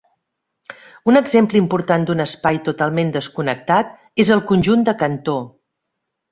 Un 1.11 1.19
exemple 1.19 1.59
important 1.63 2.07
d'un 2.07 2.25
espai 2.25 2.59
totalment 2.69 3.13
desconnectat 3.19 3.95
és 4.27 4.35
el 4.39 4.45
conjunt 4.55 4.91
de 4.91 4.99
Cantor. 5.07 5.41